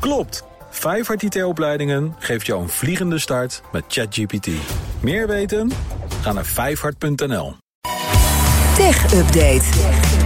[0.00, 0.44] Klopt!
[0.70, 4.48] Vijfhart IT-opleidingen geeft jou een vliegende start met ChatGPT.
[5.00, 5.70] Meer weten?
[6.20, 7.56] Ga naar vijfhart.nl.
[8.74, 10.17] Tech Update.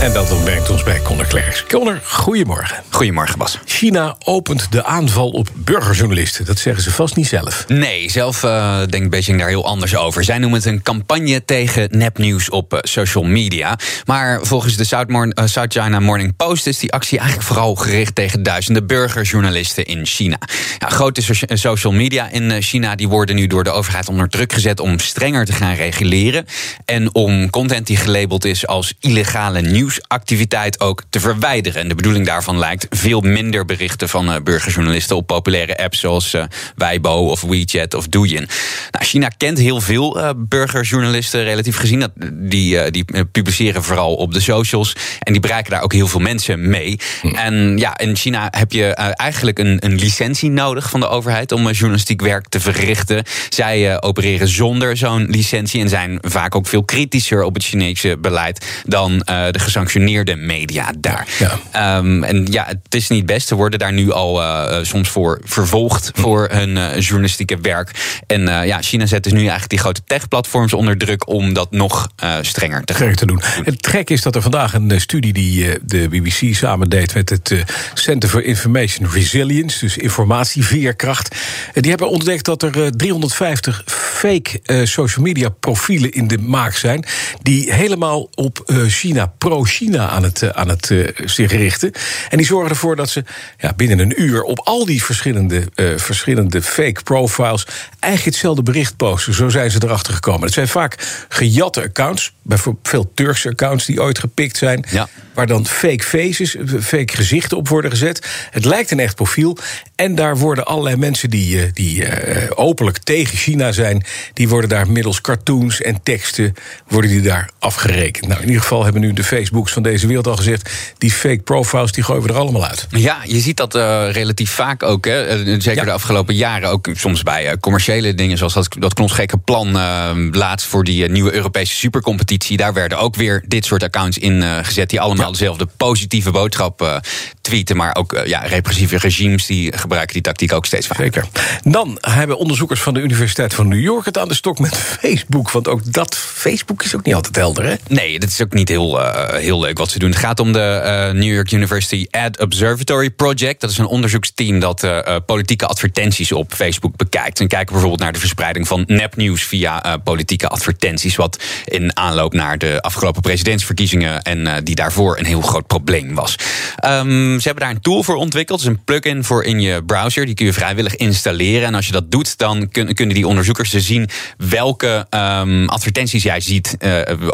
[0.00, 1.64] En dat brengt ons bij Conor Klerks.
[1.68, 2.76] Conor, goedemorgen.
[2.90, 3.58] Goedemorgen, Bas.
[3.64, 6.44] China opent de aanval op burgerjournalisten.
[6.44, 7.64] Dat zeggen ze vast niet zelf.
[7.68, 10.24] Nee, zelf uh, denkt Beijing daar heel anders over.
[10.24, 13.78] Zij noemen het een campagne tegen nepnieuws op uh, social media.
[14.04, 18.14] Maar volgens de South, uh, South, China Morning Post is die actie eigenlijk vooral gericht
[18.14, 20.38] tegen duizenden burgerjournalisten in China.
[20.78, 24.52] Ja, grote so social media in China die worden nu door de overheid onder druk
[24.52, 26.46] gezet om strenger te gaan reguleren.
[26.84, 31.82] En om content die gelabeld is als illegale nieuwsactiviteit ook te verwijderen.
[31.82, 36.34] En de bedoeling daarvan lijkt veel minder berichten van uh, burgerjournalisten op populaire apps zoals
[36.34, 36.44] uh,
[36.76, 38.48] Weibo of WeChat of Douyin.
[38.90, 42.00] Nou, China kent heel veel uh, burgerjournalisten, relatief gezien.
[42.00, 46.20] Dat, die, die publiceren vooral op de socials en die bereiken daar ook heel veel
[46.20, 46.98] mensen mee.
[47.20, 47.34] Hm.
[47.34, 51.70] En ja, in China heb je eigenlijk een, een licentie nodig van de overheid om
[51.70, 53.24] journalistiek werk te verrichten.
[53.48, 58.82] Zij opereren zonder zo'n licentie en zijn vaak ook veel kritischer op het Chinese beleid
[58.84, 61.26] dan de gesanctioneerde media daar.
[61.38, 61.98] Ja.
[61.98, 63.48] Um, en ja, het is niet best.
[63.48, 67.90] Ze worden daar nu al uh, soms voor vervolgd voor hun uh, journalistieke werk.
[68.26, 71.70] En uh, ja, China zet dus nu eigenlijk die grote tech-platforms onder druk om dat
[71.70, 72.08] nog
[72.40, 73.42] strenger te gaan te doen.
[73.64, 77.64] Het gek is dat er vandaag een studie die de BBC samen deed met het
[77.94, 81.36] Center for Information Resilience, dus informatieveerkracht.
[81.72, 87.04] Die hebben ontdekt dat er 350 fake social media profielen in de maak zijn.
[87.46, 90.94] Die helemaal op China, pro-China aan het, aan het
[91.24, 91.92] zich richten.
[92.28, 93.24] En die zorgen ervoor dat ze
[93.58, 95.62] ja, binnen een uur op al die verschillende,
[95.96, 97.66] verschillende fake profiles
[98.00, 99.34] eigenlijk hetzelfde bericht posten.
[99.34, 100.42] Zo zijn ze erachter gekomen.
[100.42, 104.84] Het zijn vaak gejatte accounts, bijvoorbeeld veel Turkse accounts die ooit gepikt zijn.
[104.90, 105.08] Ja.
[105.34, 108.26] Waar dan fake faces, fake gezichten op worden gezet.
[108.50, 109.56] Het lijkt een echt profiel.
[109.94, 114.90] En daar worden allerlei mensen die, eh, die openlijk tegen China zijn, die worden daar
[114.90, 116.54] middels cartoons en teksten
[116.86, 118.26] worden die daar afgerekend.
[118.26, 121.38] Nou, in ieder geval hebben nu de Facebooks van deze wereld al gezegd, die fake
[121.38, 122.86] profiles die gooien we er allemaal uit.
[122.90, 125.04] Ja, je ziet dat uh, relatief vaak ook.
[125.04, 125.38] Hè?
[125.60, 125.84] Zeker ja.
[125.84, 126.68] de afgelopen jaren.
[126.68, 128.38] Ook soms bij uh, commerciële dingen.
[128.38, 132.56] Zoals dat, dat knotsgekke plan uh, laatst voor die nieuwe Europese supercompetitie.
[132.56, 134.90] Daar werden ook weer dit soort accounts in gezet.
[134.90, 135.32] Die allemaal ja.
[135.32, 137.00] dezelfde positieve boodschap
[137.40, 137.76] tweeten.
[137.76, 141.04] Maar ook ja, repressieve regimes die gebruiken die tactiek ook steeds vaker.
[141.04, 141.28] Zeker.
[141.62, 145.50] Dan hebben onderzoekers van de Universiteit van New York het aan de stok met Facebook.
[145.50, 147.74] Want ook dat Facebook is ook niet altijd helder, hè?
[147.88, 149.00] Nee, dat is ook niet heel,
[149.30, 150.10] heel leuk wat ze doen.
[150.10, 153.60] Het gaat om de New York University Ad Observatory Project.
[153.60, 157.40] Dat is een onderzoeksteam dat uh, politieke advertenties op Facebook bekijkt.
[157.40, 161.16] En kijken bijvoorbeeld naar de verspreiding van nepnieuws via politieke advertenties.
[161.16, 166.36] Wat in aanloop naar de afgelopen presidentsverkiezingen en die daarvoor een heel groot probleem was.
[166.84, 168.60] Um, ze hebben daar een tool voor ontwikkeld.
[168.60, 170.26] Is een plugin voor in je browser.
[170.26, 171.66] Die kun je vrijwillig installeren.
[171.66, 176.22] En als je dat doet, dan kun, kunnen die onderzoekers dus zien welke um, advertenties
[176.22, 176.76] jij ziet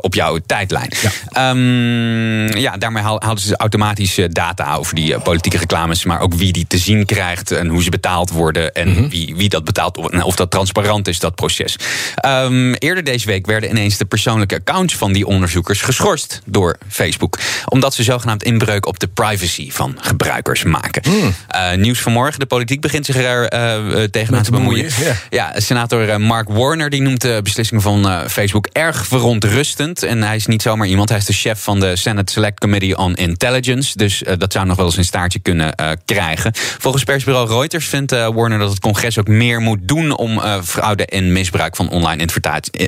[0.00, 0.92] op jouw tijdlijn.
[1.00, 6.52] Ja, um, ja daarmee halen ze automatisch data over die politieke reclames, maar ook wie
[6.52, 9.08] die te zien krijgt en hoe ze betaald worden en mm -hmm.
[9.08, 11.76] wie, wie dat betaalt, of dat transparant is, dat proces.
[12.26, 17.38] Um, eerder deze week werden ineens de persoonlijke accounts van die onderzoekers geschorst door Facebook,
[17.64, 21.02] omdat ze zogenaamd inbreuk op de privacy van gebruikers maken.
[21.10, 21.34] Mm.
[21.54, 24.90] Uh, nieuws vanmorgen, de politiek begint zich er uh, tegenaan te bemoeien.
[25.04, 29.71] Ja, ja senator Mark Warner die noemt de beslissing van Facebook erg verontrustend.
[29.76, 32.96] En hij is niet zomaar iemand, hij is de chef van de Senate Select Committee
[32.96, 33.96] on Intelligence.
[33.96, 36.52] Dus uh, dat zou nog wel eens een staartje kunnen uh, krijgen.
[36.54, 41.06] Volgens persbureau Reuters vindt uh, Warner dat het congres ook meer moet doen om fraude
[41.06, 42.28] en misbruik van online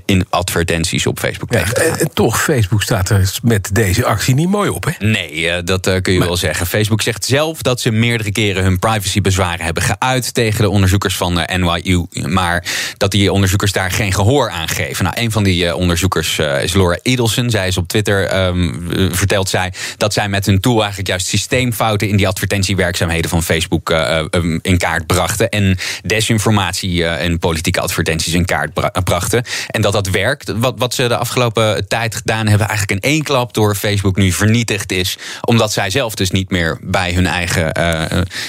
[0.04, 2.12] in advertenties op Facebook ja, tegen te gaan.
[2.12, 5.06] Toch, Facebook staat er met deze actie niet mooi op, hè?
[5.06, 6.28] Nee, dat kun je maar...
[6.28, 6.66] wel zeggen.
[6.66, 11.34] Facebook zegt zelf dat ze meerdere keren hun privacybezwaren hebben geuit tegen de onderzoekers van
[11.34, 12.06] de NYU.
[12.28, 12.64] Maar
[12.96, 15.04] dat die onderzoekers daar geen gehoor aan geven.
[15.04, 17.50] Nou, een van die onderzoekers is Laura Edelson.
[17.50, 22.08] Zij is op Twitter, um, vertelt zij, dat zij met hun tool eigenlijk juist systeemfouten
[22.08, 25.48] in die advertentiewerkzaamheden van Facebook uh, um, in kaart brachten.
[25.48, 29.44] En desinformatie uh, in politieke advertenties in kaart bra brachten.
[29.66, 30.52] En dat dat werkt.
[30.56, 34.32] Wat, wat ze de afgelopen tijd gedaan hebben, eigenlijk in één klap door Facebook nu
[34.32, 35.18] vernietigd is.
[35.40, 38.02] Omdat zij zelf dus niet meer bij hun eigen, uh,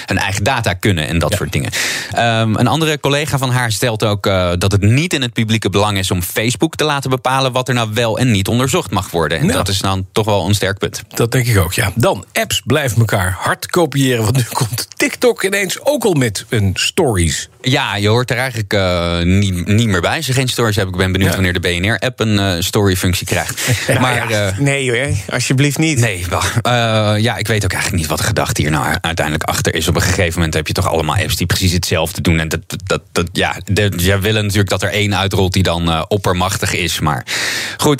[0.06, 1.36] hun eigen data kunnen en dat ja.
[1.36, 1.70] soort dingen.
[2.18, 4.22] Um, een andere collega van haar stelt ook
[4.58, 7.74] dat het niet in het publieke belang is om Facebook te laten bepalen wat er
[7.74, 9.38] nou wel en niet onderzocht mag worden.
[9.38, 11.02] En dat is dan toch wel een sterk punt.
[11.08, 11.92] Dat denk ik ook, ja.
[11.94, 16.70] Dan, apps blijven elkaar hard kopiëren, want nu komt TikTok ineens ook al met een
[16.74, 17.48] stories.
[17.60, 20.22] Ja, je hoort er eigenlijk uh, niet, niet meer bij.
[20.24, 21.34] Je geen stories hebt, ik ben benieuwd ja.
[21.36, 23.60] wanneer de BNR-app een uh, story-functie krijgt.
[23.86, 24.50] Ja, maar, ja.
[24.50, 25.98] uh, nee hoor, alsjeblieft niet.
[25.98, 26.24] Nee,
[27.22, 29.88] ja, ik weet ook eigenlijk niet wat de gedachte hier nou uiteindelijk achter is.
[29.88, 32.38] Op een gegeven moment heb je toch allemaal apps die precies hetzelfde doen.
[32.38, 36.08] En dat, dat, dat, ja, de, jij willen natuurlijk dat er één uitrolt die dan
[36.08, 37.00] oppermachtig is.
[37.00, 37.26] Maar
[37.76, 37.95] goed,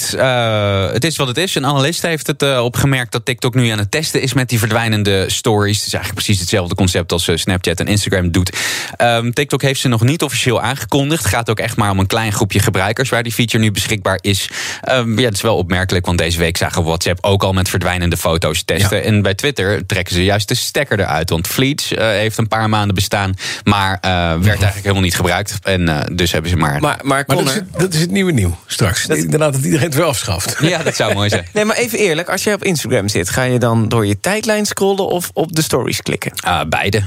[0.92, 1.54] het is wat het is.
[1.54, 5.24] Een analist heeft het opgemerkt dat TikTok nu aan het testen is met die verdwijnende
[5.30, 5.76] stories.
[5.76, 8.56] Het is eigenlijk precies hetzelfde concept als Snapchat en Instagram doet.
[8.98, 11.22] Um, TikTok heeft ze nog niet officieel aangekondigd.
[11.22, 14.18] Het gaat ook echt maar om een klein groepje gebruikers waar die feature nu beschikbaar
[14.20, 14.48] is.
[14.90, 17.68] Um, ja, het is wel opmerkelijk, want deze week zagen we WhatsApp ook al met
[17.68, 18.96] verdwijnende foto's testen.
[18.96, 19.02] Ja.
[19.02, 21.30] En bij Twitter trekken ze juist de stekker eruit.
[21.30, 23.34] Want Fleets uh, heeft een paar maanden bestaan,
[23.64, 24.00] maar uh,
[24.30, 25.58] werd eigenlijk helemaal niet gebruikt.
[25.62, 26.80] En uh, dus hebben ze maar.
[26.80, 29.06] Maar, maar, maar dat, is het, dat, is het, nieuwe nieuw straks.
[29.06, 29.16] Dat...
[29.16, 30.56] Inderdaad, dat iedereen het weer afschaft.
[30.66, 31.46] Ja, dat zou mooi zijn.
[31.52, 34.66] nee, maar even eerlijk, als jij op Instagram zit, ga je dan door je tijdlijn
[34.66, 36.32] scrollen of op de stories klikken?
[36.68, 37.02] beide.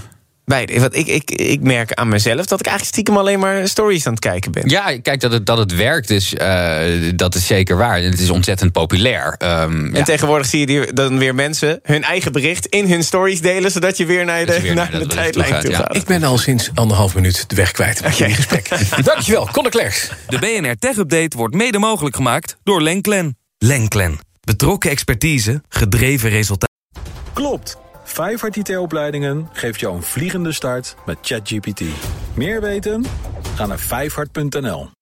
[0.49, 0.79] Beide.
[0.79, 4.11] Want ik, ik, ik merk aan mezelf dat ik eigenlijk stiekem alleen maar stories aan
[4.11, 4.69] het kijken ben.
[4.69, 6.81] Ja, kijk, dat het, dat het werkt, is, uh,
[7.15, 8.01] dat is zeker waar.
[8.01, 9.35] Het is ontzettend populair.
[9.43, 10.03] Um, en ja.
[10.03, 14.05] tegenwoordig zie je dan weer mensen hun eigen bericht in hun stories delen, zodat je
[14.05, 15.95] weer naar de, weer naar naar de tijdlijn toe gaat.
[15.95, 18.69] Ik ben al sinds anderhalf minuut de weg kwijt met jullie gesprek.
[19.03, 20.09] Dankjewel, Conor Klerks.
[20.27, 23.37] De BNR Tech Update wordt mede mogelijk gemaakt door Lenklen.
[23.57, 24.19] Lenklen.
[24.41, 26.75] Betrokken expertise, gedreven resultaten.
[27.33, 27.77] Klopt.
[28.09, 31.81] Vijfhart IT-opleidingen geeft jou een vliegende start met ChatGPT.
[32.33, 33.05] Meer weten?
[33.55, 34.98] Ga naar vijfhart.nl.